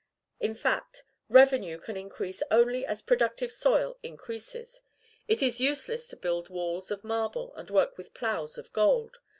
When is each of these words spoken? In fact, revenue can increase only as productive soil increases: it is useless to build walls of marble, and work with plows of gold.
In 0.39 0.55
fact, 0.55 1.03
revenue 1.29 1.77
can 1.77 1.95
increase 1.95 2.41
only 2.49 2.83
as 2.87 3.03
productive 3.03 3.51
soil 3.51 3.99
increases: 4.01 4.81
it 5.27 5.43
is 5.43 5.61
useless 5.61 6.07
to 6.07 6.17
build 6.17 6.49
walls 6.49 6.89
of 6.89 7.03
marble, 7.03 7.53
and 7.53 7.69
work 7.69 7.99
with 7.99 8.15
plows 8.15 8.57
of 8.57 8.73
gold. 8.73 9.17